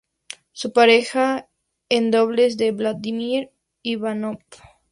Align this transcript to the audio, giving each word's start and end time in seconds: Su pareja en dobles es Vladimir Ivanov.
Su 0.51 0.73
pareja 0.73 1.47
en 1.89 2.09
dobles 2.09 2.59
es 2.59 2.75
Vladimir 2.75 3.51
Ivanov. 3.83 4.39